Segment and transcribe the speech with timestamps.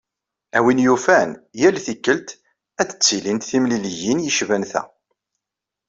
[0.57, 1.29] A win yufan,
[1.61, 2.29] yal tikkelt
[2.79, 4.81] ad d-ttilint temliliyin yecban ta.